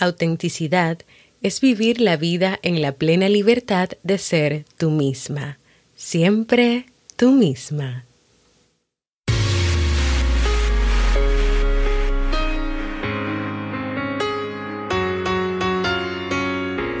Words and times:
Autenticidad 0.00 0.98
es 1.42 1.60
vivir 1.60 2.00
la 2.00 2.16
vida 2.16 2.60
en 2.62 2.80
la 2.82 2.92
plena 2.92 3.28
libertad 3.28 3.88
de 4.04 4.18
ser 4.18 4.64
tú 4.76 4.90
misma, 4.90 5.58
siempre 5.96 6.86
tú 7.16 7.32
misma. 7.32 8.04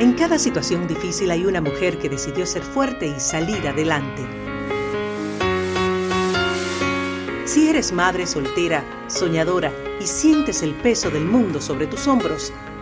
En 0.00 0.14
cada 0.14 0.40
situación 0.40 0.88
difícil 0.88 1.30
hay 1.30 1.44
una 1.44 1.60
mujer 1.60 1.98
que 1.98 2.08
decidió 2.08 2.46
ser 2.46 2.62
fuerte 2.62 3.06
y 3.06 3.20
salir 3.20 3.68
adelante. 3.68 4.22
Si 7.44 7.68
eres 7.68 7.92
madre 7.92 8.26
soltera, 8.26 8.84
soñadora 9.06 9.72
y 10.00 10.06
sientes 10.06 10.62
el 10.62 10.74
peso 10.74 11.10
del 11.10 11.24
mundo 11.24 11.60
sobre 11.60 11.86
tus 11.86 12.06
hombros, 12.08 12.52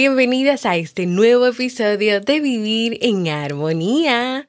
Bienvenidas 0.00 0.64
a 0.64 0.76
este 0.76 1.06
nuevo 1.06 1.48
episodio 1.48 2.20
de 2.20 2.38
Vivir 2.38 2.98
en 3.02 3.26
Armonía. 3.26 4.46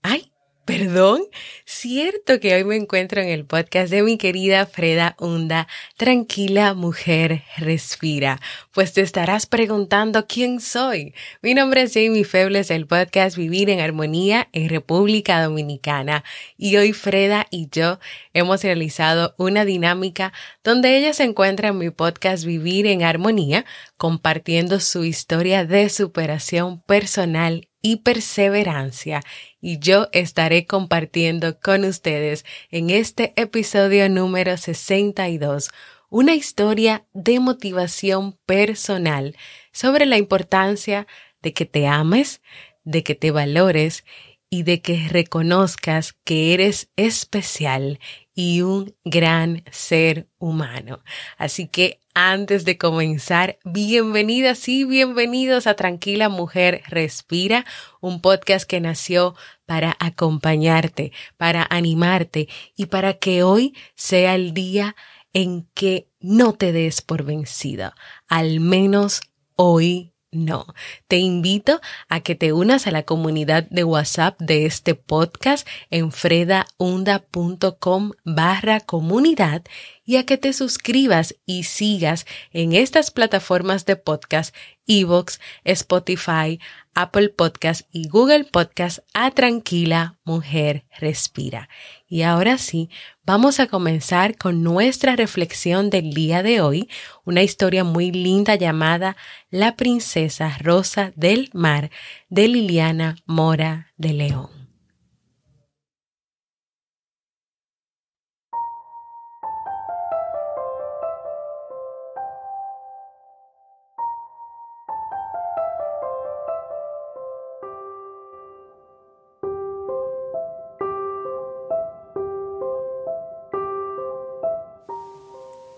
¡Ay! 0.00 0.32
Perdón, 0.66 1.22
cierto 1.64 2.40
que 2.40 2.52
hoy 2.56 2.64
me 2.64 2.74
encuentro 2.74 3.20
en 3.20 3.28
el 3.28 3.44
podcast 3.44 3.88
de 3.88 4.02
mi 4.02 4.18
querida 4.18 4.66
Freda 4.66 5.14
Hunda. 5.20 5.68
Tranquila 5.96 6.74
mujer, 6.74 7.44
respira. 7.56 8.40
Pues 8.72 8.92
te 8.92 9.02
estarás 9.02 9.46
preguntando 9.46 10.26
quién 10.26 10.58
soy. 10.60 11.14
Mi 11.40 11.54
nombre 11.54 11.82
es 11.82 11.94
Jamie 11.94 12.24
Febles 12.24 12.66
del 12.66 12.88
podcast 12.88 13.36
Vivir 13.36 13.70
en 13.70 13.78
Armonía 13.78 14.48
en 14.52 14.68
República 14.68 15.40
Dominicana. 15.40 16.24
Y 16.58 16.76
hoy 16.78 16.92
Freda 16.92 17.46
y 17.52 17.68
yo 17.70 18.00
hemos 18.34 18.64
realizado 18.64 19.36
una 19.38 19.64
dinámica 19.64 20.32
donde 20.64 20.98
ella 20.98 21.14
se 21.14 21.22
encuentra 21.22 21.68
en 21.68 21.78
mi 21.78 21.90
podcast 21.90 22.44
Vivir 22.44 22.88
en 22.88 23.04
Armonía 23.04 23.64
compartiendo 23.96 24.80
su 24.80 25.04
historia 25.04 25.64
de 25.64 25.88
superación 25.90 26.80
personal 26.80 27.65
y 27.82 27.96
perseverancia. 27.96 29.22
Y 29.60 29.78
yo 29.78 30.08
estaré 30.12 30.66
compartiendo 30.66 31.60
con 31.60 31.84
ustedes 31.84 32.44
en 32.70 32.90
este 32.90 33.32
episodio 33.36 34.08
número 34.08 34.56
62 34.56 35.70
una 36.08 36.34
historia 36.34 37.04
de 37.12 37.40
motivación 37.40 38.32
personal 38.46 39.36
sobre 39.72 40.06
la 40.06 40.16
importancia 40.16 41.06
de 41.42 41.52
que 41.52 41.66
te 41.66 41.86
ames, 41.86 42.40
de 42.84 43.02
que 43.02 43.14
te 43.14 43.30
valores 43.30 44.04
y 44.48 44.62
de 44.62 44.80
que 44.80 45.08
reconozcas 45.08 46.12
que 46.24 46.54
eres 46.54 46.88
especial 46.96 47.98
y 48.36 48.60
un 48.60 48.94
gran 49.04 49.64
ser 49.72 50.28
humano. 50.38 51.02
Así 51.38 51.66
que 51.66 52.00
antes 52.14 52.64
de 52.64 52.78
comenzar, 52.78 53.58
bienvenidas 53.64 54.68
y 54.68 54.84
bienvenidos 54.84 55.66
a 55.66 55.74
Tranquila 55.74 56.28
Mujer 56.28 56.82
Respira, 56.86 57.64
un 58.00 58.20
podcast 58.20 58.68
que 58.68 58.80
nació 58.80 59.34
para 59.64 59.96
acompañarte, 59.98 61.12
para 61.38 61.66
animarte 61.68 62.48
y 62.76 62.86
para 62.86 63.14
que 63.14 63.42
hoy 63.42 63.74
sea 63.94 64.34
el 64.34 64.52
día 64.52 64.94
en 65.32 65.66
que 65.74 66.08
no 66.20 66.52
te 66.52 66.72
des 66.72 67.00
por 67.00 67.24
vencida, 67.24 67.94
al 68.28 68.60
menos 68.60 69.22
hoy 69.54 70.12
no, 70.32 70.66
te 71.08 71.18
invito 71.18 71.80
a 72.08 72.20
que 72.20 72.34
te 72.34 72.52
unas 72.52 72.86
a 72.86 72.90
la 72.90 73.04
comunidad 73.04 73.66
de 73.70 73.84
WhatsApp 73.84 74.38
de 74.40 74.66
este 74.66 74.94
podcast 74.94 75.66
en 75.90 76.12
fredaunda.com 76.12 78.12
barra 78.24 78.80
comunidad 78.80 79.62
y 80.04 80.16
a 80.16 80.26
que 80.26 80.36
te 80.36 80.52
suscribas 80.52 81.36
y 81.46 81.64
sigas 81.64 82.26
en 82.52 82.72
estas 82.72 83.10
plataformas 83.10 83.86
de 83.86 83.96
podcast, 83.96 84.54
Evox, 84.86 85.40
Spotify, 85.64 86.60
Apple 86.96 87.28
Podcast 87.28 87.82
y 87.92 88.08
Google 88.08 88.44
Podcast 88.44 89.00
a 89.12 89.30
Tranquila 89.30 90.18
Mujer 90.24 90.86
Respira. 90.98 91.68
Y 92.08 92.22
ahora 92.22 92.56
sí, 92.56 92.88
vamos 93.24 93.60
a 93.60 93.66
comenzar 93.66 94.36
con 94.38 94.62
nuestra 94.62 95.14
reflexión 95.14 95.90
del 95.90 96.14
día 96.14 96.42
de 96.42 96.62
hoy, 96.62 96.88
una 97.24 97.42
historia 97.42 97.84
muy 97.84 98.10
linda 98.10 98.54
llamada 98.54 99.16
La 99.50 99.76
Princesa 99.76 100.56
Rosa 100.58 101.12
del 101.16 101.50
Mar 101.52 101.90
de 102.30 102.48
Liliana 102.48 103.16
Mora 103.26 103.92
de 103.98 104.14
León. 104.14 104.65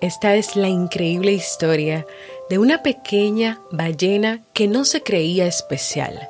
Esta 0.00 0.36
es 0.36 0.54
la 0.54 0.68
increíble 0.68 1.32
historia 1.32 2.06
de 2.48 2.58
una 2.58 2.84
pequeña 2.84 3.60
ballena 3.72 4.42
que 4.52 4.68
no 4.68 4.84
se 4.84 5.02
creía 5.02 5.48
especial, 5.48 6.28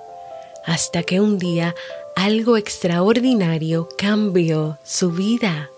hasta 0.65 1.03
que 1.03 1.21
un 1.21 1.39
día 1.39 1.75
algo 2.17 2.57
extraordinario 2.57 3.87
cambió 3.99 4.79
su 4.85 5.11
vida. 5.11 5.69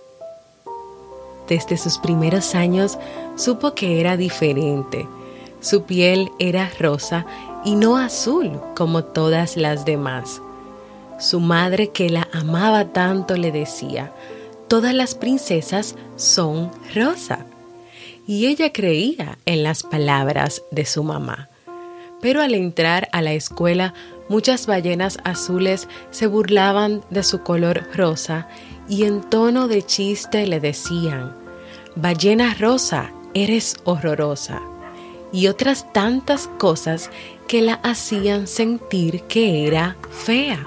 Desde 1.48 1.76
sus 1.76 1.98
primeros 1.98 2.54
años 2.54 2.96
supo 3.34 3.74
que 3.74 3.98
era 3.98 4.16
diferente. 4.16 5.08
Su 5.60 5.82
piel 5.82 6.30
era 6.38 6.70
rosa 6.78 7.26
y 7.64 7.74
no 7.74 7.96
azul 7.96 8.60
como 8.76 9.02
todas 9.02 9.56
las 9.56 9.84
demás. 9.84 10.40
Su 11.18 11.40
madre 11.40 11.88
que 11.88 12.08
la 12.08 12.28
amaba 12.32 12.92
tanto 12.92 13.36
le 13.36 13.50
decía, 13.50 14.12
todas 14.68 14.94
las 14.94 15.16
princesas 15.16 15.96
son 16.14 16.70
rosa 16.94 17.46
y 18.30 18.46
ella 18.46 18.72
creía 18.72 19.38
en 19.44 19.64
las 19.64 19.82
palabras 19.82 20.62
de 20.70 20.86
su 20.86 21.02
mamá. 21.02 21.48
Pero 22.20 22.40
al 22.40 22.54
entrar 22.54 23.08
a 23.10 23.22
la 23.22 23.32
escuela, 23.32 23.92
muchas 24.28 24.68
ballenas 24.68 25.18
azules 25.24 25.88
se 26.12 26.28
burlaban 26.28 27.02
de 27.10 27.24
su 27.24 27.42
color 27.42 27.88
rosa 27.92 28.46
y 28.88 29.02
en 29.02 29.20
tono 29.22 29.66
de 29.66 29.82
chiste 29.82 30.46
le 30.46 30.60
decían, 30.60 31.34
Ballena 31.96 32.54
rosa, 32.54 33.10
eres 33.34 33.74
horrorosa. 33.82 34.62
Y 35.32 35.48
otras 35.48 35.92
tantas 35.92 36.46
cosas 36.46 37.10
que 37.48 37.62
la 37.62 37.80
hacían 37.82 38.46
sentir 38.46 39.22
que 39.22 39.66
era 39.66 39.96
fea. 40.08 40.64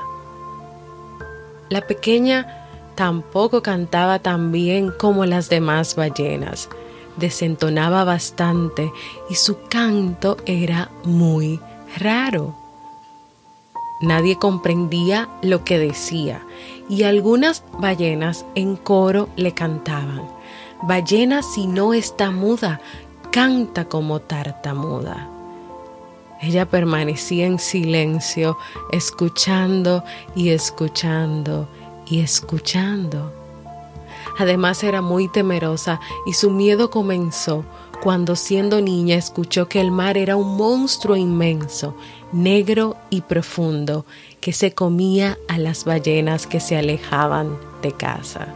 La 1.69 1.79
pequeña 1.87 2.67
tampoco 2.95 3.63
cantaba 3.63 4.19
tan 4.19 4.51
bien 4.51 4.91
como 4.91 5.25
las 5.25 5.47
demás 5.47 5.95
ballenas 5.95 6.67
desentonaba 7.17 8.03
bastante 8.03 8.91
y 9.29 9.35
su 9.35 9.57
canto 9.69 10.37
era 10.45 10.89
muy 11.03 11.59
raro. 11.97 12.55
Nadie 14.01 14.37
comprendía 14.37 15.29
lo 15.41 15.63
que 15.63 15.79
decía 15.79 16.45
y 16.89 17.03
algunas 17.03 17.63
ballenas 17.79 18.45
en 18.55 18.75
coro 18.75 19.29
le 19.35 19.53
cantaban. 19.53 20.23
Ballena 20.81 21.41
si 21.41 21.67
no 21.67 21.93
está 21.93 22.31
muda, 22.31 22.81
canta 23.31 23.85
como 23.85 24.19
tartamuda. 24.19 25.29
Ella 26.41 26.65
permanecía 26.65 27.45
en 27.45 27.57
silencio, 27.57 28.57
escuchando 28.91 30.03
y 30.35 30.49
escuchando 30.49 31.69
y 32.05 32.19
escuchando. 32.19 33.42
Además 34.37 34.83
era 34.83 35.01
muy 35.01 35.27
temerosa 35.27 35.99
y 36.25 36.33
su 36.33 36.49
miedo 36.49 36.89
comenzó 36.89 37.65
cuando 38.03 38.35
siendo 38.35 38.81
niña 38.81 39.15
escuchó 39.15 39.69
que 39.69 39.79
el 39.79 39.89
mar 39.89 40.17
era 40.17 40.35
un 40.35 40.57
monstruo 40.57 41.15
inmenso, 41.15 41.95
negro 42.33 42.97
y 43.09 43.21
profundo, 43.21 44.05
que 44.41 44.51
se 44.51 44.73
comía 44.73 45.37
a 45.47 45.57
las 45.57 45.85
ballenas 45.85 46.45
que 46.45 46.59
se 46.59 46.75
alejaban 46.75 47.57
de 47.81 47.93
casa. 47.93 48.53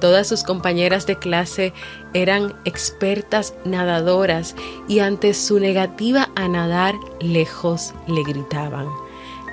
Todas 0.00 0.28
sus 0.28 0.44
compañeras 0.44 1.06
de 1.06 1.18
clase 1.18 1.72
eran 2.12 2.54
expertas 2.64 3.54
nadadoras 3.64 4.54
y 4.86 5.00
ante 5.00 5.34
su 5.34 5.58
negativa 5.58 6.28
a 6.36 6.46
nadar 6.46 6.94
lejos 7.20 7.94
le 8.06 8.22
gritaban, 8.22 8.86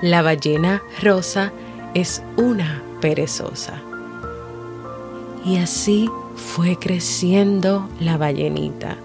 la 0.03 0.21
ballena 0.21 0.83
rosa 1.01 1.51
es 1.93 2.21
una 2.37 2.83
perezosa. 3.01 3.81
Y 5.43 5.57
así 5.57 6.09
fue 6.35 6.77
creciendo 6.77 7.89
la 7.99 8.17
ballenita. 8.17 8.97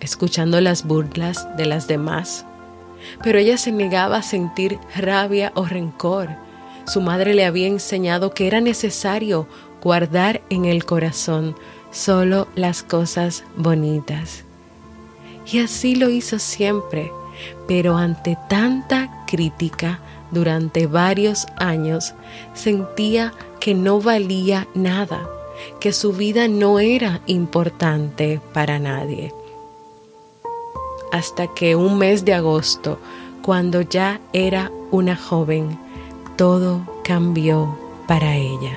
Escuchando 0.00 0.60
las 0.60 0.86
burlas 0.86 1.46
de 1.56 1.66
las 1.66 1.86
demás, 1.86 2.46
pero 3.22 3.38
ella 3.38 3.58
se 3.58 3.72
negaba 3.72 4.18
a 4.18 4.22
sentir 4.22 4.78
rabia 4.96 5.52
o 5.54 5.64
rencor. 5.64 6.30
Su 6.86 7.00
madre 7.00 7.34
le 7.34 7.44
había 7.44 7.66
enseñado 7.66 8.32
que 8.32 8.46
era 8.46 8.60
necesario 8.60 9.48
guardar 9.82 10.42
en 10.48 10.64
el 10.64 10.84
corazón 10.84 11.56
solo 11.90 12.48
las 12.54 12.82
cosas 12.82 13.44
bonitas. 13.56 14.44
Y 15.50 15.58
así 15.60 15.94
lo 15.94 16.08
hizo 16.10 16.38
siempre, 16.38 17.12
pero 17.68 17.96
ante 17.96 18.36
tanta 18.48 19.24
crítica 19.26 20.00
durante 20.30 20.86
varios 20.86 21.46
años 21.56 22.14
sentía 22.54 23.32
que 23.60 23.74
no 23.74 24.00
valía 24.00 24.66
nada, 24.74 25.28
que 25.80 25.92
su 25.92 26.12
vida 26.12 26.48
no 26.48 26.78
era 26.78 27.20
importante 27.26 28.40
para 28.52 28.78
nadie 28.78 29.32
hasta 31.16 31.46
que 31.46 31.76
un 31.76 31.96
mes 31.98 32.24
de 32.26 32.34
agosto, 32.34 32.98
cuando 33.42 33.80
ya 33.80 34.20
era 34.34 34.70
una 34.90 35.16
joven, 35.16 35.78
todo 36.36 36.86
cambió 37.04 37.78
para 38.06 38.36
ella. 38.36 38.76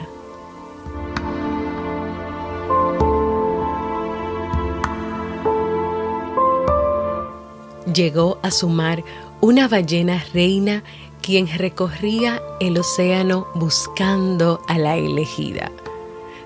Llegó 7.93 8.37
a 8.41 8.51
su 8.51 8.69
mar 8.69 9.03
una 9.41 9.67
ballena 9.67 10.23
reina 10.33 10.83
quien 11.21 11.47
recorría 11.47 12.41
el 12.59 12.77
océano 12.77 13.47
buscando 13.55 14.61
a 14.67 14.77
la 14.77 14.97
elegida. 14.97 15.71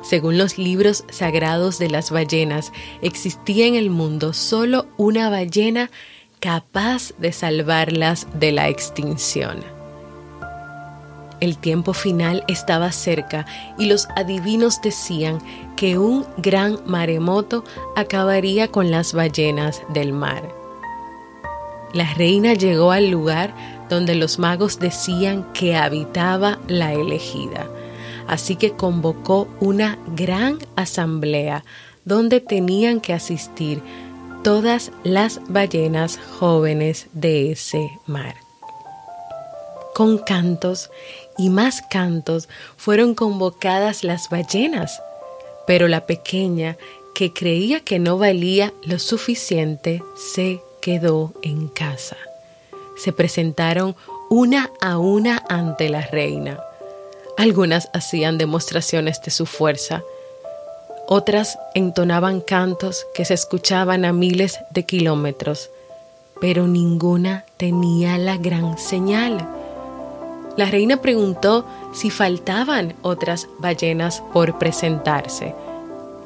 Según 0.02 0.38
los 0.38 0.58
libros 0.58 1.06
sagrados 1.10 1.80
de 1.80 1.90
las 1.90 2.12
ballenas, 2.12 2.74
existía 3.02 3.68
en 3.68 3.76
el 3.76 3.90
mundo 3.90 4.34
solo 4.34 4.86
una 4.98 5.30
ballena 5.30 5.90
capaz 6.40 7.14
de 7.18 7.32
salvarlas 7.32 8.28
de 8.34 8.52
la 8.52 8.68
extinción. 8.68 9.64
El 11.40 11.58
tiempo 11.58 11.94
final 11.94 12.44
estaba 12.48 12.92
cerca 12.92 13.46
y 13.78 13.88
los 13.88 14.08
adivinos 14.16 14.82
decían 14.82 15.40
que 15.76 15.98
un 15.98 16.26
gran 16.38 16.80
maremoto 16.86 17.64
acabaría 17.96 18.70
con 18.70 18.92
las 18.92 19.14
ballenas 19.14 19.82
del 19.90 20.14
mar. 20.14 20.44
La 21.94 22.14
reina 22.14 22.54
llegó 22.54 22.92
al 22.92 23.10
lugar 23.10 23.54
donde 23.94 24.16
los 24.16 24.40
magos 24.40 24.80
decían 24.80 25.46
que 25.54 25.76
habitaba 25.76 26.60
la 26.68 26.94
elegida 26.94 27.70
así 28.28 28.56
que 28.56 28.72
convocó 28.72 29.48
una 29.60 29.98
gran 30.16 30.60
asamblea 30.76 31.64
donde 32.06 32.42
tenían 32.42 33.02
que 33.02 33.14
asistir 33.14 33.82
todas 34.44 34.92
las 35.04 35.40
ballenas 35.48 36.20
jóvenes 36.40 37.08
de 37.14 37.52
ese 37.52 37.90
mar. 38.06 38.36
Con 39.96 40.18
cantos 40.18 40.90
y 41.38 41.50
más 41.50 41.82
cantos 41.82 42.50
fueron 42.78 43.16
convocadas 43.16 44.04
las 44.04 44.30
ballenas, 44.30 45.02
pero 45.68 45.88
la 45.88 46.06
pequeña, 46.06 46.78
que 47.16 47.32
creía 47.32 47.80
que 47.80 48.00
no 48.00 48.18
valía 48.18 48.74
lo 48.84 48.98
suficiente, 48.98 50.04
se 50.16 50.62
quedó 50.82 51.32
en 51.44 51.68
casa. 51.68 52.18
Se 52.96 53.12
presentaron 53.12 53.96
una 54.30 54.72
a 54.82 54.98
una 54.98 55.44
ante 55.50 55.90
la 55.90 56.02
reina 56.02 56.60
algunas 57.38 57.90
hacían 57.94 58.38
demostraciones 58.38 59.22
de 59.22 59.32
su 59.32 59.46
fuerza, 59.46 60.04
otras 61.08 61.58
entonaban 61.74 62.42
cantos 62.42 63.06
que 63.14 63.26
se 63.26 63.34
escuchaban 63.34 64.06
a 64.06 64.14
miles 64.14 64.60
de 64.72 64.86
kilómetros, 64.86 65.70
pero 66.40 66.68
ninguna 66.68 67.46
tenía 67.58 68.18
la 68.18 68.38
gran 68.38 68.78
señal. 68.78 69.48
La 70.56 70.66
reina 70.66 70.98
preguntó 70.98 71.66
si 71.94 72.10
faltaban 72.10 72.96
otras 73.02 73.48
ballenas 73.60 74.22
por 74.32 74.60
presentarse, 74.60 75.56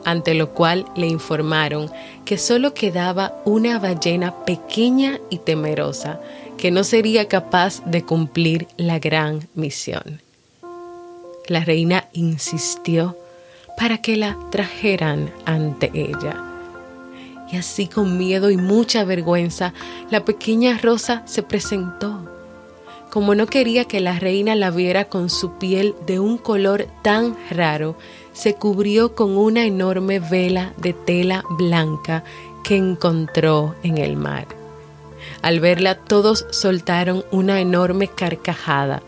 ante 0.06 0.34
lo 0.34 0.52
cual 0.52 0.86
le 0.96 1.08
informaron 1.08 1.92
que 2.26 2.38
solo 2.38 2.74
quedaba 2.74 3.34
una 3.46 3.80
ballena 3.80 4.46
pequeña 4.46 5.20
y 5.30 5.40
temerosa, 5.40 6.20
que 6.58 6.72
no 6.72 6.84
sería 6.84 7.28
capaz 7.28 7.84
de 7.86 8.04
cumplir 8.04 8.68
la 8.78 9.00
gran 9.00 9.48
misión. 9.54 10.22
La 11.48 11.64
reina 11.64 12.10
insistió 12.14 13.16
para 13.78 14.00
que 14.00 14.18
la 14.18 14.38
trajeran 14.50 15.32
ante 15.46 15.92
ella. 15.94 16.44
Y 17.52 17.56
así 17.56 17.88
con 17.88 18.18
miedo 18.18 18.50
y 18.50 18.58
mucha 18.58 19.06
vergüenza, 19.06 19.74
la 20.10 20.26
pequeña 20.26 20.78
Rosa 20.78 21.22
se 21.26 21.44
presentó. 21.44 22.30
Como 23.10 23.36
no 23.36 23.46
quería 23.46 23.86
que 23.86 24.02
la 24.02 24.20
reina 24.20 24.56
la 24.56 24.70
viera 24.70 25.06
con 25.06 25.30
su 25.30 25.54
piel 25.54 25.96
de 26.06 26.20
un 26.20 26.38
color 26.38 26.88
tan 27.04 27.38
raro, 27.50 27.98
se 28.38 28.54
cubrió 28.54 29.16
con 29.16 29.36
una 29.36 29.66
enorme 29.66 30.20
vela 30.20 30.72
de 30.78 30.94
tela 30.94 31.44
blanca 31.50 32.24
que 32.64 32.76
encontró 32.76 33.74
en 33.82 33.98
el 33.98 34.16
mar. 34.16 34.46
Al 35.42 35.60
verla 35.60 35.96
todos 35.96 36.46
soltaron 36.52 37.26
una 37.32 37.60
enorme 37.60 38.08
carcajada, 38.08 39.02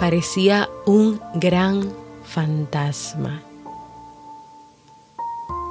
parecía 0.00 0.68
un 0.84 1.20
gran 1.34 1.92
fantasma. 2.24 3.40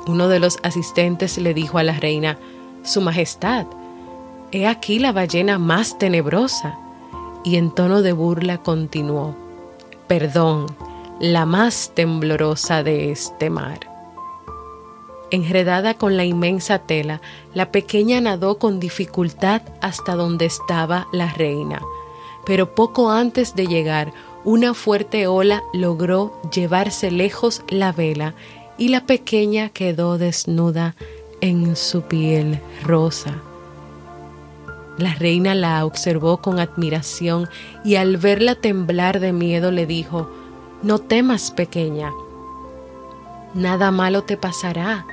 Uno 0.07 0.29
de 0.29 0.39
los 0.39 0.57
asistentes 0.63 1.37
le 1.37 1.53
dijo 1.53 1.79
a 1.79 1.83
la 1.83 1.99
reina, 1.99 2.37
Su 2.83 3.01
Majestad, 3.01 3.65
he 4.53 4.67
aquí 4.67 4.99
la 4.99 5.11
ballena 5.11 5.59
más 5.59 5.97
tenebrosa. 5.97 6.77
Y 7.43 7.57
en 7.57 7.71
tono 7.71 8.01
de 8.01 8.13
burla 8.13 8.59
continuó, 8.59 9.35
Perdón, 10.07 10.67
la 11.19 11.45
más 11.45 11.91
temblorosa 11.93 12.83
de 12.83 13.11
este 13.11 13.49
mar. 13.49 13.79
Enredada 15.31 15.95
con 15.95 16.15
la 16.17 16.25
inmensa 16.25 16.79
tela, 16.79 17.21
la 17.53 17.71
pequeña 17.71 18.21
nadó 18.21 18.59
con 18.59 18.79
dificultad 18.79 19.61
hasta 19.81 20.15
donde 20.15 20.45
estaba 20.45 21.07
la 21.11 21.33
reina 21.33 21.81
pero 22.45 22.75
poco 22.75 23.11
antes 23.11 23.55
de 23.55 23.67
llegar, 23.67 24.13
una 24.43 24.73
fuerte 24.73 25.27
ola 25.27 25.63
logró 25.73 26.33
llevarse 26.53 27.11
lejos 27.11 27.63
la 27.69 27.91
vela 27.91 28.33
y 28.77 28.89
la 28.89 29.05
pequeña 29.05 29.69
quedó 29.69 30.17
desnuda 30.17 30.95
en 31.39 31.75
su 31.75 32.01
piel 32.03 32.59
rosa. 32.83 33.35
La 34.97 35.15
reina 35.15 35.55
la 35.55 35.85
observó 35.85 36.37
con 36.37 36.59
admiración 36.59 37.49
y 37.83 37.95
al 37.95 38.17
verla 38.17 38.55
temblar 38.55 39.19
de 39.19 39.31
miedo 39.31 39.71
le 39.71 39.85
dijo, 39.85 40.29
No 40.83 40.99
temas, 40.99 41.51
pequeña, 41.51 42.11
nada 43.53 43.91
malo 43.91 44.23
te 44.23 44.37
pasará. 44.37 45.05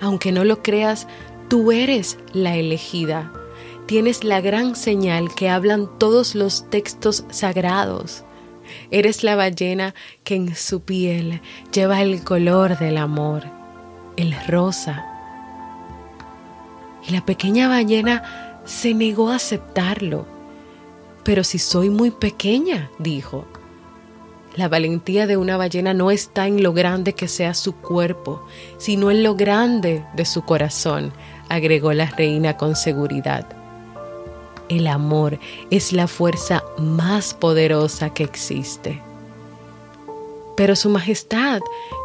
Aunque 0.00 0.32
no 0.32 0.44
lo 0.44 0.62
creas, 0.62 1.06
tú 1.48 1.70
eres 1.70 2.18
la 2.32 2.56
elegida 2.56 3.32
tienes 3.90 4.22
la 4.22 4.40
gran 4.40 4.76
señal 4.76 5.34
que 5.34 5.48
hablan 5.48 5.88
todos 5.98 6.36
los 6.36 6.70
textos 6.70 7.24
sagrados. 7.30 8.22
Eres 8.92 9.24
la 9.24 9.34
ballena 9.34 9.96
que 10.22 10.36
en 10.36 10.54
su 10.54 10.82
piel 10.82 11.40
lleva 11.72 12.00
el 12.00 12.22
color 12.22 12.78
del 12.78 12.98
amor, 12.98 13.42
el 14.16 14.32
rosa. 14.46 15.04
Y 17.04 17.10
la 17.10 17.26
pequeña 17.26 17.66
ballena 17.66 18.60
se 18.64 18.94
negó 18.94 19.30
a 19.30 19.34
aceptarlo. 19.34 20.24
Pero 21.24 21.42
si 21.42 21.58
soy 21.58 21.90
muy 21.90 22.12
pequeña, 22.12 22.92
dijo. 23.00 23.44
La 24.56 24.68
valentía 24.68 25.26
de 25.26 25.36
una 25.36 25.56
ballena 25.56 25.94
no 25.94 26.10
está 26.10 26.46
en 26.46 26.62
lo 26.62 26.72
grande 26.72 27.12
que 27.12 27.28
sea 27.28 27.54
su 27.54 27.74
cuerpo, 27.76 28.42
sino 28.78 29.10
en 29.10 29.22
lo 29.22 29.36
grande 29.36 30.04
de 30.14 30.24
su 30.24 30.42
corazón, 30.42 31.12
agregó 31.48 31.92
la 31.92 32.06
reina 32.06 32.56
con 32.56 32.74
seguridad. 32.74 33.46
El 34.68 34.86
amor 34.86 35.38
es 35.70 35.92
la 35.92 36.08
fuerza 36.08 36.64
más 36.78 37.34
poderosa 37.34 38.10
que 38.10 38.24
existe. 38.24 39.00
Pero 40.56 40.76
Su 40.76 40.90
Majestad, 40.90 41.60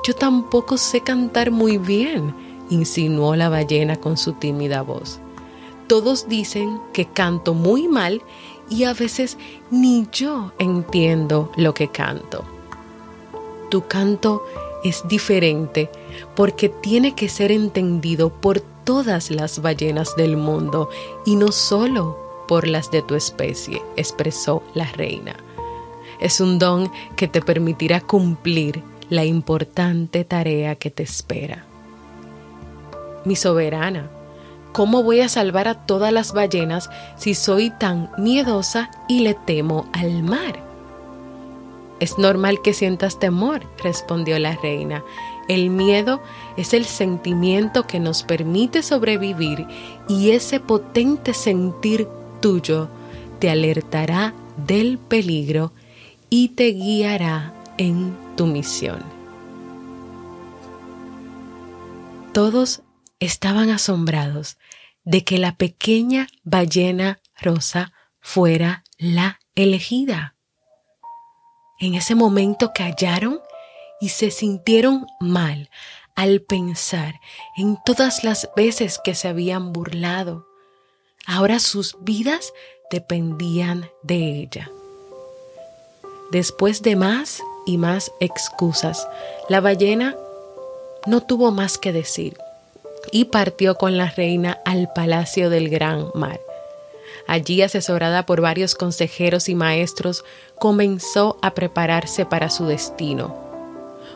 yo 0.05 0.13
tampoco 0.13 0.77
sé 0.77 1.01
cantar 1.01 1.51
muy 1.51 1.77
bien, 1.77 2.33
insinuó 2.69 3.35
la 3.35 3.49
ballena 3.49 3.97
con 3.97 4.17
su 4.17 4.33
tímida 4.33 4.81
voz. 4.81 5.19
Todos 5.87 6.27
dicen 6.27 6.79
que 6.93 7.05
canto 7.05 7.53
muy 7.53 7.87
mal 7.87 8.21
y 8.69 8.83
a 8.85 8.93
veces 8.93 9.37
ni 9.71 10.07
yo 10.11 10.51
entiendo 10.59 11.51
lo 11.55 11.73
que 11.73 11.89
canto. 11.89 12.43
tu 13.69 13.87
canto 13.87 14.43
es 14.83 15.07
diferente 15.07 15.89
porque 16.35 16.69
tiene 16.69 17.15
que 17.15 17.27
ser 17.27 17.51
entendido 17.51 18.29
por 18.29 18.61
todas 18.85 19.31
las 19.31 19.61
ballenas 19.61 20.15
del 20.15 20.37
mundo 20.37 20.89
y 21.25 21.35
no 21.35 21.51
solo 21.51 22.17
por 22.47 22.67
las 22.67 22.91
de 22.91 23.01
tu 23.01 23.15
especie, 23.15 23.81
expresó 23.95 24.61
la 24.75 24.85
reina. 24.85 25.35
Es 26.19 26.39
un 26.39 26.59
don 26.59 26.91
que 27.15 27.27
te 27.27 27.41
permitirá 27.41 27.99
cumplir 27.99 28.83
la 29.09 29.25
importante 29.25 30.23
tarea 30.23 30.75
que 30.75 30.91
te 30.91 31.03
espera. 31.03 31.65
Mi 33.25 33.35
soberana, 33.35 34.09
¿cómo 34.75 35.03
voy 35.03 35.21
a 35.21 35.29
salvar 35.29 35.69
a 35.69 35.85
todas 35.85 36.11
las 36.11 36.33
ballenas 36.33 36.89
si 37.15 37.33
soy 37.33 37.69
tan 37.69 38.11
miedosa 38.17 38.91
y 39.07 39.21
le 39.21 39.33
temo 39.33 39.87
al 39.93 40.21
mar? 40.21 40.59
Es 42.01 42.17
normal 42.17 42.61
que 42.61 42.73
sientas 42.73 43.17
temor, 43.17 43.61
respondió 43.81 44.37
la 44.37 44.57
reina. 44.57 45.01
El 45.47 45.69
miedo 45.69 46.21
es 46.57 46.73
el 46.73 46.83
sentimiento 46.83 47.87
que 47.87 48.01
nos 48.01 48.23
permite 48.23 48.83
sobrevivir 48.83 49.65
y 50.09 50.31
ese 50.31 50.59
potente 50.59 51.33
sentir 51.33 52.09
tuyo 52.41 52.89
te 53.39 53.49
alertará 53.49 54.33
del 54.57 54.97
peligro 54.97 55.71
y 56.29 56.49
te 56.49 56.73
guiará 56.73 57.53
en 57.77 58.13
tu 58.35 58.45
misión. 58.45 58.99
Todos 62.33 62.81
estaban 63.21 63.69
asombrados 63.69 64.57
de 65.05 65.23
que 65.23 65.37
la 65.37 65.55
pequeña 65.55 66.27
ballena 66.43 67.21
rosa 67.39 67.93
fuera 68.19 68.83
la 68.97 69.39
elegida. 69.53 70.35
En 71.79 71.93
ese 71.93 72.15
momento 72.15 72.71
callaron 72.73 73.39
y 74.01 74.09
se 74.09 74.31
sintieron 74.31 75.07
mal 75.19 75.69
al 76.15 76.41
pensar 76.41 77.15
en 77.55 77.77
todas 77.85 78.23
las 78.23 78.49
veces 78.55 78.99
que 79.03 79.15
se 79.15 79.27
habían 79.27 79.73
burlado. 79.73 80.47
Ahora 81.27 81.59
sus 81.59 81.97
vidas 82.01 82.53
dependían 82.89 83.89
de 84.03 84.41
ella. 84.41 84.71
Después 86.31 86.81
de 86.81 86.95
más 86.95 87.41
y 87.65 87.77
más 87.77 88.11
excusas, 88.19 89.07
la 89.49 89.61
ballena 89.61 90.15
no 91.05 91.21
tuvo 91.21 91.51
más 91.51 91.77
que 91.77 91.93
decir 91.93 92.37
y 93.11 93.25
partió 93.25 93.75
con 93.75 93.97
la 93.97 94.09
reina 94.09 94.59
al 94.65 94.91
palacio 94.93 95.49
del 95.49 95.69
gran 95.69 96.07
mar. 96.13 96.39
Allí, 97.27 97.61
asesorada 97.61 98.25
por 98.25 98.41
varios 98.41 98.75
consejeros 98.75 99.49
y 99.49 99.55
maestros, 99.55 100.23
comenzó 100.59 101.37
a 101.41 101.53
prepararse 101.53 102.25
para 102.25 102.49
su 102.49 102.65
destino. 102.65 103.35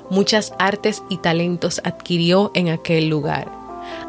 Muchas 0.10 0.54
artes 0.60 1.04
y 1.10 1.18
talentos 1.18 1.82
adquirió 1.84 2.52
en 2.54 2.70
aquel 2.70 3.10
lugar. 3.10 3.52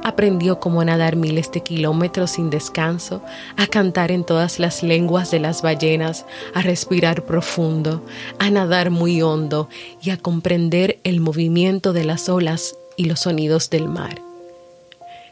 Aprendió 0.03 0.61
cómo 0.61 0.85
nadar 0.85 1.17
miles 1.17 1.51
de 1.53 1.63
kilómetros 1.63 2.33
sin 2.33 2.51
descanso, 2.51 3.23
a 3.57 3.67
cantar 3.67 4.11
en 4.11 4.25
todas 4.25 4.59
las 4.59 4.83
lenguas 4.83 5.31
de 5.31 5.41
las 5.41 5.63
ballenas, 5.63 6.27
a 6.55 6.61
respirar 6.61 7.25
profundo, 7.25 8.03
a 8.39 8.51
nadar 8.51 8.91
muy 8.91 9.23
hondo 9.23 9.69
y 10.03 10.11
a 10.11 10.19
comprender 10.19 10.99
el 11.05 11.21
movimiento 11.21 11.93
de 11.93 12.05
las 12.05 12.29
olas 12.29 12.77
y 12.97 13.05
los 13.05 13.21
sonidos 13.21 13.71
del 13.71 13.89
mar. 13.89 14.30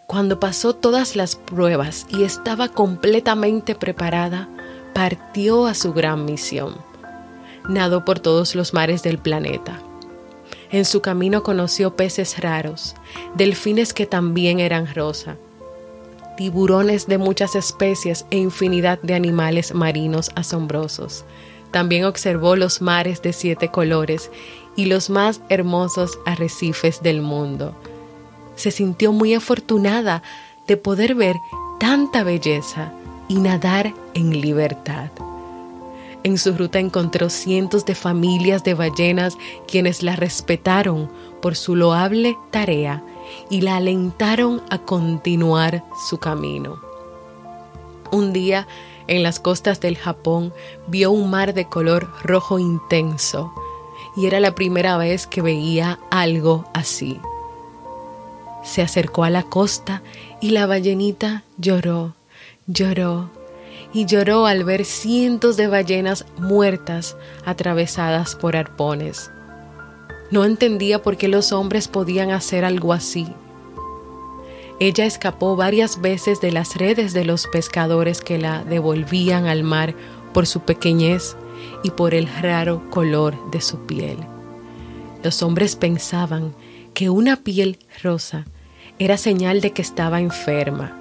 Cuando 0.09 0.41
pasó 0.41 0.75
todas 0.75 1.15
las 1.15 1.37
pruebas 1.37 2.05
y 2.09 2.25
estaba 2.25 2.69
completamente 2.69 3.77
preparada, 3.77 4.49
partió 4.93 5.67
a 5.67 5.75
su 5.75 5.93
gran 5.93 6.25
misión. 6.25 6.75
Nadó 7.69 8.05
por 8.05 8.19
todos 8.19 8.57
los 8.57 8.75
mares 8.75 9.05
del 9.05 9.19
planeta 9.19 9.81
en 10.71 10.85
su 10.85 11.01
camino 11.01 11.43
conoció 11.43 11.97
peces 11.97 12.39
raros, 12.41 12.95
delfines 13.35 13.95
que 13.95 14.07
también 14.07 14.61
eran 14.61 14.93
rosa, 14.93 15.37
tiburones 16.37 17.07
de 17.07 17.19
muchas 17.19 17.55
especies 17.55 18.27
e 18.31 18.37
infinidad 18.37 19.01
de 19.03 19.15
animales 19.15 19.75
marinos 19.75 20.31
asombrosos. 20.35 21.25
También 21.71 22.05
observó 22.05 22.57
los 22.57 22.81
mares 22.81 23.23
de 23.23 23.33
siete 23.33 23.69
colores 23.71 24.31
y 24.77 24.87
los 24.87 25.11
más 25.11 25.41
hermosos 25.49 26.19
arrecifes 26.25 27.03
del 27.03 27.21
mundo. 27.21 27.75
Se 28.59 28.73
sintió 28.73 29.13
muy 29.13 29.35
afortunada 29.35 30.25
de 30.67 30.77
poder 30.77 31.15
ver 31.15 31.37
tanta 31.79 32.25
belleza 32.25 32.93
y 33.29 33.37
nadar 33.37 33.95
en 34.15 34.41
libertad. 34.41 35.11
En 36.25 36.39
su 36.39 36.53
ruta 36.59 36.81
encontró 36.81 37.31
cientos 37.31 37.85
de 37.85 37.95
familias 37.95 38.65
de 38.65 38.75
ballenas 38.75 39.39
quienes 39.69 40.03
la 40.03 40.17
respetaron 40.17 41.09
por 41.41 41.55
su 41.55 41.77
loable 41.77 42.37
tarea 42.51 43.05
y 43.49 43.61
la 43.61 43.77
alentaron 43.77 44.61
a 44.71 44.79
continuar 44.79 45.85
su 46.09 46.19
camino. 46.19 46.81
Un 48.11 48.33
día, 48.33 48.67
en 49.07 49.23
las 49.23 49.39
costas 49.39 49.81
del 49.81 49.97
Japón, 49.97 50.53
vio 50.89 51.13
un 51.13 51.31
mar 51.31 51.55
de 51.55 51.69
color 51.69 52.11
rojo 52.25 52.59
intenso 52.59 53.53
y 54.17 54.27
era 54.27 54.41
la 54.41 54.57
primera 54.57 54.97
vez 54.97 55.29
que 55.29 55.43
veía 55.43 56.01
algo 56.11 56.65
así. 56.75 57.21
Se 58.63 58.83
acercó 58.83 59.25
a 59.25 59.31
la 59.31 59.45
costa 59.45 60.03
y 60.41 60.51
la 60.51 60.67
ballenita 60.67 61.45
lloró, 61.57 62.15
lloró 62.67 63.31
y 63.93 64.05
lloró 64.05 64.47
al 64.47 64.65
ver 64.65 64.85
cientos 64.85 65.57
de 65.57 65.67
ballenas 65.67 66.27
muertas 66.39 67.17
atravesadas 67.45 68.35
por 68.35 68.57
arpones. 68.57 69.31
No 70.31 70.45
entendía 70.45 71.03
por 71.03 71.17
qué 71.17 71.29
los 71.29 71.53
hombres 71.53 71.89
podían 71.89 72.31
hacer 72.31 72.65
algo 72.65 72.93
así. 72.93 73.27
Ella 74.81 75.07
escapó 75.07 75.57
varias 75.57 76.01
veces 76.01 76.41
de 76.41 76.53
las 76.53 76.77
redes 76.77 77.13
de 77.13 77.25
los 77.25 77.47
pescadores 77.47 78.21
que 78.21 78.39
la 78.39 78.63
devolvían 78.63 79.47
al 79.47 79.65
mar 79.65 79.95
por 80.33 80.47
su 80.47 80.61
pequeñez 80.61 81.37
y 81.83 81.91
por 81.91 82.15
el 82.15 82.29
raro 82.29 82.89
color 82.91 83.51
de 83.51 83.61
su 83.61 83.79
piel. 83.87 84.19
Los 85.25 85.43
hombres 85.43 85.75
pensaban 85.75 86.55
que 86.99 87.11
una 87.11 87.37
piel 87.37 87.79
rosa 88.03 88.45
era 88.99 89.17
señal 89.17 89.61
de 89.61 89.71
que 89.71 89.83
estaba 89.83 90.21
enferma. 90.21 90.99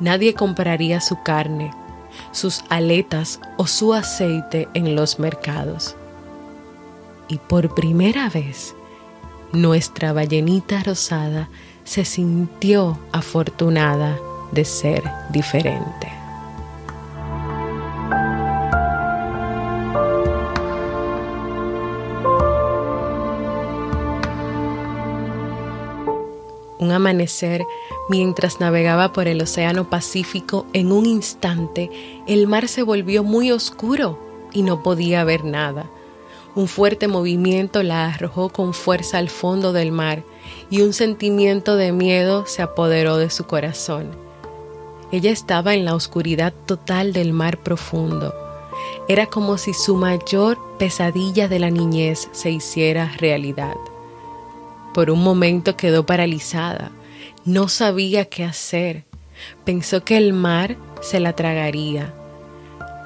Nadie 0.00 0.32
compraría 0.32 1.02
su 1.02 1.22
carne 1.22 1.70
sus 2.32 2.64
aletas 2.70 3.38
o 3.58 3.66
su 3.66 3.92
aceite 3.92 4.66
en 4.72 4.96
los 4.96 5.18
mercados. 5.18 5.94
Y 7.28 7.36
por 7.36 7.74
primera 7.74 8.30
vez, 8.30 8.74
nuestra 9.52 10.14
ballenita 10.14 10.82
rosada 10.82 11.50
se 11.84 12.06
sintió 12.06 12.98
afortunada 13.12 14.18
de 14.52 14.64
ser 14.64 15.02
diferente. 15.28 16.19
Amanecer, 26.92 27.66
mientras 28.08 28.60
navegaba 28.60 29.12
por 29.12 29.28
el 29.28 29.40
Océano 29.40 29.88
Pacífico, 29.90 30.66
en 30.72 30.92
un 30.92 31.06
instante 31.06 31.90
el 32.26 32.46
mar 32.46 32.68
se 32.68 32.82
volvió 32.82 33.24
muy 33.24 33.50
oscuro 33.50 34.18
y 34.52 34.62
no 34.62 34.82
podía 34.82 35.24
ver 35.24 35.44
nada. 35.44 35.90
Un 36.54 36.66
fuerte 36.66 37.06
movimiento 37.06 37.82
la 37.82 38.06
arrojó 38.06 38.48
con 38.48 38.74
fuerza 38.74 39.18
al 39.18 39.28
fondo 39.28 39.72
del 39.72 39.92
mar 39.92 40.24
y 40.68 40.82
un 40.82 40.92
sentimiento 40.92 41.76
de 41.76 41.92
miedo 41.92 42.44
se 42.46 42.62
apoderó 42.62 43.18
de 43.18 43.30
su 43.30 43.44
corazón. 43.44 44.10
Ella 45.12 45.30
estaba 45.30 45.74
en 45.74 45.84
la 45.84 45.94
oscuridad 45.94 46.52
total 46.66 47.12
del 47.12 47.32
mar 47.32 47.58
profundo. 47.58 48.34
Era 49.08 49.26
como 49.26 49.58
si 49.58 49.74
su 49.74 49.96
mayor 49.96 50.58
pesadilla 50.78 51.48
de 51.48 51.58
la 51.58 51.70
niñez 51.70 52.28
se 52.32 52.50
hiciera 52.50 53.12
realidad. 53.18 53.74
Por 54.94 55.10
un 55.10 55.22
momento 55.22 55.76
quedó 55.76 56.04
paralizada. 56.04 56.90
No 57.44 57.68
sabía 57.68 58.24
qué 58.24 58.44
hacer. 58.44 59.04
Pensó 59.64 60.04
que 60.04 60.16
el 60.16 60.32
mar 60.32 60.76
se 61.00 61.20
la 61.20 61.34
tragaría. 61.34 62.12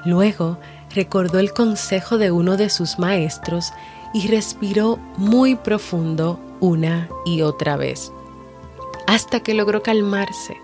Luego 0.05 0.59
recordó 0.93 1.39
el 1.39 1.51
consejo 1.51 2.17
de 2.17 2.31
uno 2.31 2.57
de 2.57 2.69
sus 2.69 2.99
maestros 2.99 3.71
y 4.13 4.27
respiró 4.27 4.97
muy 5.17 5.55
profundo 5.55 6.39
una 6.59 7.09
y 7.25 7.41
otra 7.41 7.75
vez, 7.75 8.11
hasta 9.07 9.41
que 9.41 9.53
logró 9.53 9.83
calmarse. 9.83 10.57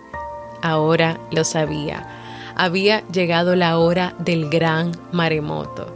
Ahora 0.62 1.20
lo 1.32 1.44
sabía. 1.44 2.08
Había 2.56 3.06
llegado 3.08 3.56
la 3.56 3.78
hora 3.78 4.16
del 4.20 4.50
gran 4.50 4.92
maremoto. 5.12 5.94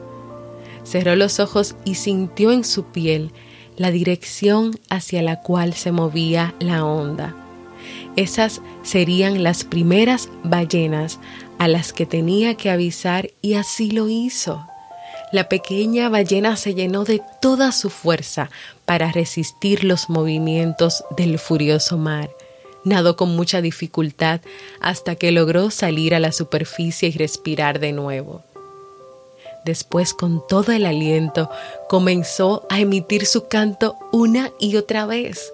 Cerró 0.84 1.16
los 1.16 1.40
ojos 1.40 1.76
y 1.86 1.96
sintió 1.96 2.52
en 2.52 2.64
su 2.64 2.86
piel 2.86 3.32
la 3.78 3.92
dirección 3.92 4.80
hacia 4.90 5.22
la 5.22 5.42
cual 5.42 5.74
se 5.74 5.92
movía 5.92 6.54
la 6.60 6.86
onda. 6.86 7.36
Esas 8.16 8.62
serían 8.84 9.44
las 9.44 9.64
primeras 9.64 10.30
ballenas 10.44 11.20
a 11.58 11.68
las 11.68 11.94
que 11.94 12.06
tenía 12.06 12.56
que 12.56 12.70
avisar 12.70 13.32
y 13.42 13.56
así 13.56 13.92
lo 13.92 14.10
hizo. 14.10 14.66
la 15.32 15.50
pequeña 15.50 16.08
ballena 16.08 16.56
se 16.56 16.76
llenó 16.76 17.04
de 17.04 17.22
toda 17.42 17.74
su 17.74 17.90
fuerza 17.90 18.50
para 18.86 19.12
resistir 19.12 19.84
los 19.84 20.10
movimientos 20.10 21.04
del 21.18 21.40
furioso 21.40 21.98
mar. 21.98 22.30
Nadó 22.86 23.18
con 23.18 23.36
mucha 23.36 23.60
dificultad 23.62 24.40
hasta 24.80 25.16
que 25.16 25.32
logró 25.32 25.72
salir 25.72 26.16
a 26.16 26.20
la 26.20 26.32
superficie 26.32 27.10
y 27.10 27.18
respirar 27.18 27.80
de 27.80 27.92
nuevo. 27.92 28.44
Después, 29.66 30.14
con 30.14 30.46
todo 30.48 30.72
el 30.74 30.86
aliento, 30.86 31.50
comenzó 31.90 32.68
a 32.70 32.80
emitir 32.80 33.26
su 33.26 33.48
canto 33.48 33.98
una 34.12 34.52
y 34.60 34.76
otra 34.76 35.08
vez. 35.08 35.52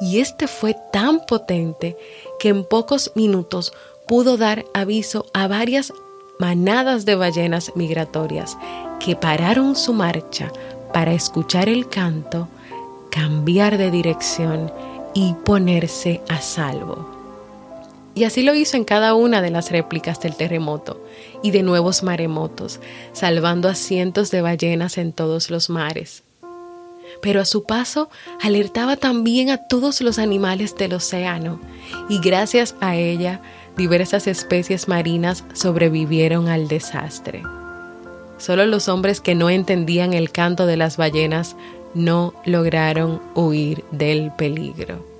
Y 0.00 0.20
este 0.20 0.48
fue 0.48 0.74
tan 0.90 1.20
potente 1.26 1.98
que 2.40 2.48
en 2.48 2.64
pocos 2.64 3.12
minutos 3.14 3.74
pudo 4.06 4.38
dar 4.38 4.64
aviso 4.72 5.26
a 5.34 5.48
varias 5.48 5.92
manadas 6.38 7.04
de 7.04 7.14
ballenas 7.14 7.72
migratorias 7.74 8.56
que 9.00 9.16
pararon 9.16 9.76
su 9.76 9.92
marcha 9.92 10.50
para 10.94 11.12
escuchar 11.12 11.68
el 11.68 11.90
canto, 11.90 12.48
cambiar 13.10 13.76
de 13.76 13.90
dirección 13.90 14.72
y 15.12 15.34
ponerse 15.44 16.22
a 16.28 16.40
salvo. 16.40 17.15
Y 18.16 18.24
así 18.24 18.42
lo 18.42 18.54
hizo 18.54 18.78
en 18.78 18.84
cada 18.84 19.14
una 19.14 19.42
de 19.42 19.50
las 19.50 19.70
réplicas 19.70 20.20
del 20.20 20.34
terremoto 20.34 21.04
y 21.42 21.50
de 21.50 21.62
nuevos 21.62 22.02
maremotos, 22.02 22.80
salvando 23.12 23.68
a 23.68 23.74
cientos 23.74 24.30
de 24.30 24.40
ballenas 24.40 24.96
en 24.96 25.12
todos 25.12 25.50
los 25.50 25.68
mares. 25.68 26.22
Pero 27.20 27.42
a 27.42 27.44
su 27.44 27.64
paso 27.64 28.08
alertaba 28.40 28.96
también 28.96 29.50
a 29.50 29.68
todos 29.68 30.00
los 30.00 30.18
animales 30.18 30.74
del 30.76 30.94
océano, 30.94 31.60
y 32.08 32.18
gracias 32.20 32.74
a 32.80 32.96
ella 32.96 33.42
diversas 33.76 34.26
especies 34.26 34.88
marinas 34.88 35.44
sobrevivieron 35.52 36.48
al 36.48 36.68
desastre. 36.68 37.42
Solo 38.38 38.64
los 38.64 38.88
hombres 38.88 39.20
que 39.20 39.34
no 39.34 39.50
entendían 39.50 40.14
el 40.14 40.32
canto 40.32 40.64
de 40.64 40.78
las 40.78 40.96
ballenas 40.96 41.54
no 41.92 42.32
lograron 42.46 43.20
huir 43.34 43.84
del 43.90 44.32
peligro. 44.32 45.15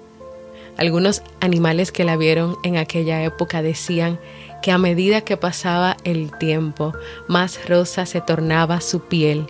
Algunos 0.78 1.22
animales 1.40 1.90
que 1.90 2.04
la 2.04 2.16
vieron 2.16 2.56
en 2.62 2.76
aquella 2.76 3.22
época 3.22 3.62
decían 3.62 4.18
que 4.62 4.72
a 4.72 4.78
medida 4.78 5.22
que 5.22 5.36
pasaba 5.36 5.96
el 6.04 6.36
tiempo, 6.38 6.92
más 7.28 7.66
rosa 7.68 8.04
se 8.04 8.20
tornaba 8.20 8.80
su 8.80 9.00
piel 9.00 9.46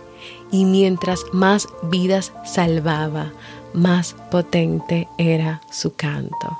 y 0.51 0.65
mientras 0.65 1.21
más 1.33 1.67
vidas 1.83 2.31
salvaba, 2.45 3.31
más 3.73 4.15
potente 4.31 5.07
era 5.17 5.61
su 5.69 5.95
canto. 5.95 6.57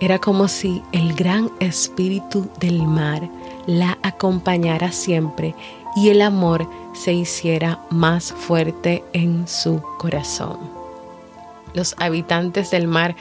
Era 0.00 0.18
como 0.18 0.48
si 0.48 0.82
el 0.92 1.14
gran 1.14 1.50
espíritu 1.60 2.48
del 2.60 2.82
mar 2.82 3.28
la 3.66 3.98
acompañara 4.02 4.92
siempre 4.92 5.54
y 5.96 6.10
el 6.10 6.22
amor 6.22 6.68
se 6.94 7.12
hiciera 7.12 7.80
más 7.90 8.32
fuerte 8.32 9.04
en 9.12 9.48
su 9.48 9.82
corazón. 9.98 10.58
Los 11.72 11.94
habitantes 11.98 12.70
del 12.70 12.88
mar 12.88 13.16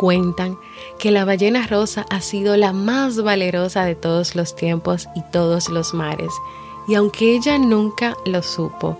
cuentan 0.00 0.58
que 0.98 1.10
la 1.10 1.26
ballena 1.26 1.66
rosa 1.66 2.06
ha 2.08 2.22
sido 2.22 2.56
la 2.56 2.72
más 2.72 3.22
valerosa 3.22 3.84
de 3.84 3.94
todos 3.94 4.34
los 4.34 4.56
tiempos 4.56 5.10
y 5.14 5.20
todos 5.30 5.68
los 5.68 5.92
mares, 5.92 6.32
y 6.88 6.94
aunque 6.94 7.36
ella 7.36 7.58
nunca 7.58 8.16
lo 8.24 8.42
supo, 8.42 8.98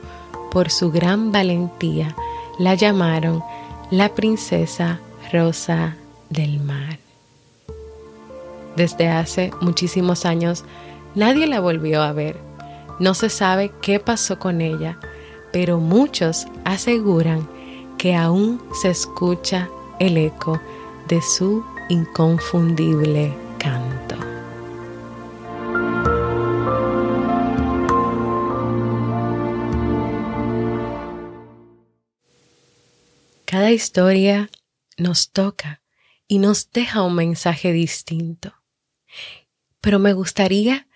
por 0.53 0.69
su 0.69 0.91
gran 0.91 1.33
valentía 1.33 2.15
la 2.59 2.75
llamaron 2.75 3.43
la 3.91 4.11
princesa 4.11 5.01
rosa 5.33 5.97
del 6.29 6.61
mar. 6.61 6.99
Desde 8.77 9.09
hace 9.09 9.53
muchísimos 9.63 10.27
años 10.27 10.67
nadie 11.15 11.47
la 11.47 11.61
volvió 11.61 12.03
a 12.03 12.13
ver. 12.13 12.37
No 12.99 13.15
se 13.15 13.31
sabe 13.31 13.73
qué 13.81 14.01
pasó 14.01 14.39
con 14.39 14.61
ella, 14.61 14.99
pero 15.51 15.79
muchos 15.79 16.47
aseguran 16.67 17.49
que 17.97 18.15
aún 18.15 18.61
se 18.75 18.91
escucha 18.91 19.71
el 19.99 20.19
eco 20.19 20.61
de 21.09 21.23
su 21.23 21.65
inconfundible 21.89 23.37
canto. 23.59 24.17
Cada 33.45 33.73
historia 33.73 34.49
nos 34.97 35.33
toca 35.33 35.83
y 36.29 36.39
nos 36.39 36.71
deja 36.71 37.03
un 37.03 37.17
mensaje 37.17 37.73
distinto. 37.73 38.55
Pero 39.81 39.99
me 39.99 40.13
gustaría 40.13 40.87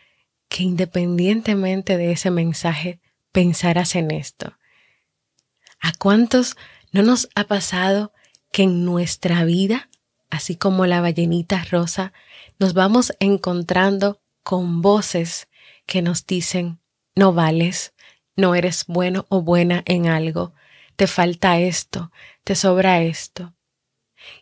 que 0.48 0.62
independientemente 0.62 1.96
de 1.96 2.12
ese 2.12 2.30
mensaje 2.30 3.00
pensaras 3.32 3.96
en 3.96 4.12
esto. 4.12 4.56
¿A 5.80 5.92
cuántos 5.98 6.56
no 6.92 7.02
nos 7.02 7.28
ha 7.34 7.44
pasado 7.48 8.12
que 8.52 8.62
en 8.62 8.84
nuestra 8.84 9.44
vida 9.44 9.90
así 10.34 10.56
como 10.56 10.86
la 10.86 11.00
ballenita 11.00 11.64
rosa, 11.70 12.12
nos 12.58 12.74
vamos 12.74 13.12
encontrando 13.20 14.20
con 14.42 14.82
voces 14.82 15.48
que 15.86 16.02
nos 16.02 16.26
dicen, 16.26 16.80
no 17.14 17.32
vales, 17.32 17.94
no 18.36 18.54
eres 18.54 18.84
bueno 18.86 19.26
o 19.28 19.42
buena 19.42 19.82
en 19.86 20.08
algo, 20.08 20.52
te 20.96 21.06
falta 21.06 21.58
esto, 21.58 22.10
te 22.42 22.54
sobra 22.54 23.02
esto. 23.02 23.54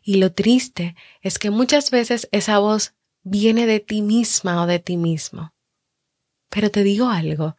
Y 0.02 0.16
lo 0.16 0.32
triste 0.32 0.96
es 1.20 1.38
que 1.38 1.50
muchas 1.50 1.90
veces 1.90 2.28
esa 2.32 2.58
voz 2.58 2.94
viene 3.22 3.66
de 3.66 3.80
ti 3.80 4.02
misma 4.02 4.62
o 4.62 4.66
de 4.66 4.78
ti 4.78 4.96
mismo. 4.96 5.52
Pero 6.48 6.70
te 6.70 6.82
digo 6.82 7.08
algo, 7.08 7.56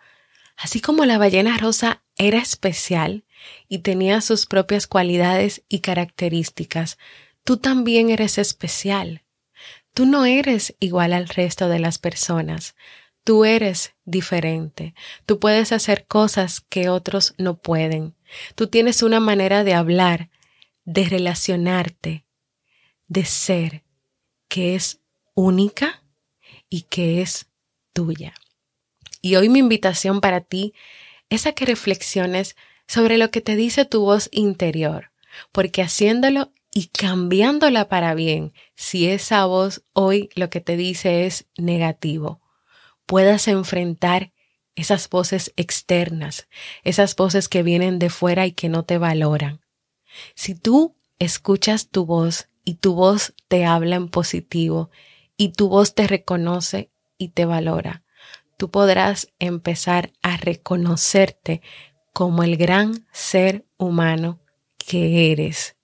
así 0.58 0.82
como 0.82 1.06
la 1.06 1.18
ballena 1.18 1.58
rosa 1.58 2.04
era 2.16 2.40
especial 2.40 3.26
y 3.68 3.80
tenía 3.80 4.22
sus 4.22 4.46
propias 4.46 4.88
cualidades 4.88 5.64
y 5.68 5.80
características, 5.80 6.98
tú 7.44 7.58
también 7.58 8.10
eres 8.10 8.38
especial. 8.38 9.24
Tú 9.94 10.06
no 10.06 10.26
eres 10.26 10.76
igual 10.80 11.14
al 11.14 11.28
resto 11.28 11.70
de 11.70 11.80
las 11.80 12.00
personas. 12.00 12.76
Tú 13.24 13.46
eres 13.46 13.94
diferente. 14.06 14.96
Tú 15.26 15.40
puedes 15.40 15.72
hacer 15.72 16.06
cosas 16.08 16.62
que 16.62 16.90
otros 16.90 17.36
no 17.38 17.58
pueden. 17.58 18.16
Tú 18.56 18.68
tienes 18.68 19.04
una 19.04 19.20
manera 19.20 19.64
de 19.64 19.74
hablar, 19.74 20.30
de 20.84 21.06
relacionarte, 21.06 22.26
de 23.08 23.26
ser, 23.26 23.84
que 24.48 24.76
es 24.76 25.00
única 25.36 26.04
y 26.70 26.82
que 26.84 27.22
es 27.22 27.48
tuya. 27.94 28.34
Y 29.22 29.36
hoy 29.36 29.48
mi 29.48 29.60
invitación 29.60 30.20
para 30.20 30.42
ti 30.42 30.74
es 31.30 31.48
a 31.48 31.54
que 31.54 31.66
reflexiones 31.66 32.56
sobre 32.88 33.18
lo 33.18 33.32
que 33.32 33.42
te 33.42 33.56
dice 33.56 33.86
tu 33.86 34.02
voz 34.02 34.28
interior, 34.32 35.12
porque 35.52 35.82
haciéndolo 35.82 36.52
y 36.74 36.88
cambiándola 36.88 37.88
para 37.88 38.16
bien, 38.16 38.52
si 38.76 39.08
esa 39.08 39.46
voz 39.46 39.84
hoy 39.94 40.30
lo 40.36 40.50
que 40.50 40.60
te 40.60 40.76
dice 40.76 41.26
es 41.26 41.46
negativo, 41.56 42.42
puedas 43.06 43.48
enfrentar 43.48 44.34
esas 44.76 45.08
voces 45.08 45.54
externas, 45.56 46.48
esas 46.84 47.16
voces 47.16 47.48
que 47.48 47.62
vienen 47.62 48.00
de 48.00 48.10
fuera 48.10 48.48
y 48.48 48.54
que 48.54 48.70
no 48.70 48.86
te 48.86 48.98
valoran. 48.98 49.62
Si 50.34 50.56
tú 50.56 50.98
escuchas 51.20 51.90
tu 51.90 52.08
voz 52.08 52.50
y 52.66 52.76
tu 52.76 52.96
voz 52.96 53.36
te 53.48 53.66
habla 53.66 53.96
en 53.96 54.10
positivo 54.10 54.90
y 55.38 55.50
tu 55.50 55.70
voz 55.70 55.94
te 55.94 56.08
reconoce 56.08 56.92
y 57.20 57.30
te 57.30 57.46
valora, 57.46 58.04
tú 58.58 58.72
podrás 58.72 59.28
empezar 59.38 60.12
a 60.24 60.38
reconocerte 60.38 61.62
como 62.14 62.42
el 62.42 62.58
gran 62.58 63.06
ser 63.12 63.66
humano 63.78 64.40
que 64.78 65.32
eres 65.32 65.76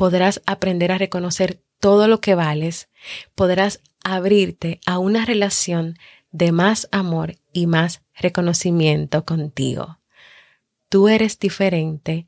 podrás 0.00 0.40
aprender 0.46 0.92
a 0.92 0.96
reconocer 0.96 1.60
todo 1.78 2.08
lo 2.08 2.22
que 2.22 2.34
vales, 2.34 2.88
podrás 3.34 3.82
abrirte 4.02 4.80
a 4.86 4.98
una 4.98 5.26
relación 5.26 5.98
de 6.32 6.52
más 6.52 6.88
amor 6.90 7.34
y 7.52 7.66
más 7.66 8.00
reconocimiento 8.14 9.26
contigo. 9.26 9.98
Tú 10.88 11.08
eres 11.08 11.38
diferente, 11.38 12.24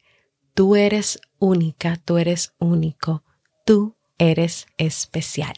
tú 0.52 0.76
eres 0.76 1.18
única, 1.38 1.96
tú 1.96 2.18
eres 2.18 2.52
único, 2.58 3.24
tú 3.64 3.96
eres 4.18 4.66
especial. 4.76 5.54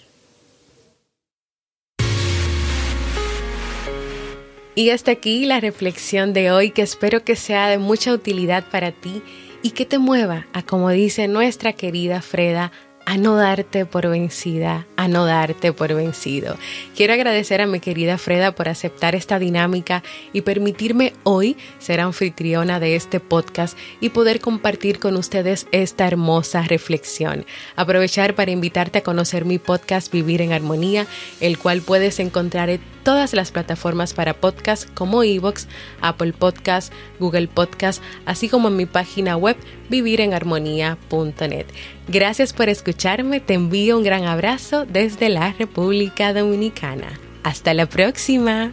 Y 4.77 4.91
hasta 4.91 5.11
aquí 5.11 5.47
la 5.47 5.59
reflexión 5.59 6.33
de 6.33 6.53
hoy 6.53 6.71
que 6.71 6.83
espero 6.83 7.25
que 7.25 7.35
sea 7.35 7.69
de 7.69 7.79
mucha 7.79 8.13
utilidad 8.13 8.71
para 8.71 8.93
ti 8.93 9.21
y 9.65 9.71
que 9.71 9.87
te 9.87 9.99
mueva 9.99 10.47
a, 10.53 10.63
como 10.63 10.91
dice 10.91 11.27
nuestra 11.27 11.73
querida 11.73 12.21
Freda, 12.21 12.71
a 13.07 13.17
no 13.17 13.35
darte 13.35 13.87
por 13.87 14.07
vencida, 14.09 14.87
a 14.97 15.09
no 15.09 15.25
darte 15.25 15.73
por 15.73 15.95
vencido. 15.95 16.57
Quiero 16.95 17.15
agradecer 17.15 17.63
a 17.63 17.67
mi 17.67 17.81
querida 17.81 18.19
Freda 18.19 18.55
por 18.55 18.69
aceptar 18.69 19.15
esta 19.15 19.39
dinámica 19.39 20.03
y 20.35 20.43
permitirme 20.43 21.15
hoy 21.23 21.57
ser 21.79 22.01
anfitriona 22.01 22.79
de 22.79 22.95
este 22.95 23.21
podcast 23.21 23.77
y 24.01 24.11
poder 24.11 24.41
compartir 24.41 24.99
con 24.99 25.17
ustedes 25.17 25.67
esta 25.73 26.07
hermosa 26.07 26.63
reflexión. 26.63 27.47
Aprovechar 27.75 28.35
para 28.35 28.51
invitarte 28.51 28.99
a 28.99 29.03
conocer 29.03 29.47
mi 29.47 29.59
podcast 29.59 30.13
Vivir 30.13 30.43
en 30.43 30.53
Armonía, 30.53 31.07
el 31.41 31.57
cual 31.59 31.81
puedes 31.81 32.21
encontrar 32.21 32.69
todas 33.05 33.35
las 33.35 33.53
plataformas 33.53 34.15
para 34.15 34.35
podcast 34.35 34.89
como 34.95 35.23
Evox, 35.23 35.69
Apple 36.01 36.33
Podcast, 36.33 36.93
Google 37.21 37.47
Podcast, 37.47 38.03
así 38.27 38.49
como 38.49 38.69
en 38.69 38.77
mi 38.77 38.87
página 38.87 39.37
web 39.37 39.57
vivirenharmonía.net. 39.91 41.67
Gracias 42.09 42.53
por 42.53 42.69
escucharme, 42.69 43.41
te 43.41 43.55
envío 43.55 43.97
un 43.97 44.05
gran 44.05 44.25
abrazo 44.25 44.87
desde 44.87 45.29
la 45.29 45.53
República 45.53 46.33
Dominicana. 46.33 47.21
Hasta 47.45 47.75
la 47.75 47.87
próxima. 47.87 48.73